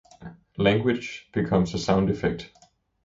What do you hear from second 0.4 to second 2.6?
Language becomes a sound effect.